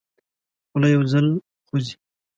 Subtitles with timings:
[0.69, 1.27] خوله یو ځل
[1.67, 1.93] خوځي.